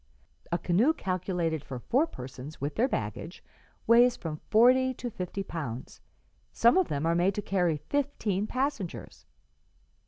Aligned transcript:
A 0.51 0.57
canoe 0.57 0.93
calculated 0.93 1.63
for 1.63 1.77
four 1.77 2.07
persons, 2.07 2.59
with 2.59 2.73
their 2.73 2.87
baggage, 2.87 3.43
weighs 3.85 4.17
from 4.17 4.41
forty 4.49 4.95
to 4.95 5.11
fifty 5.11 5.43
pounds; 5.43 6.01
some 6.51 6.75
of 6.75 6.87
them 6.87 7.05
are 7.05 7.13
made 7.13 7.35
to 7.35 7.41
carry 7.43 7.77
fifteen 7.87 8.47
passengers.' 8.47 9.27